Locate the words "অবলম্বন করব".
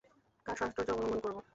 0.93-1.37